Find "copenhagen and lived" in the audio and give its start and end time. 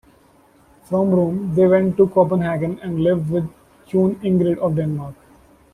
2.07-3.29